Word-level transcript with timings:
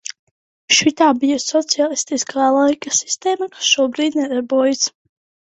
Šitā 0.77 1.09
bija 1.23 1.37
sociālistiskā 1.43 2.47
laika 2.57 2.95
sistēma, 3.01 3.51
kura 3.53 3.69
šobrīd 3.75 4.19
nedarbojas. 4.23 4.83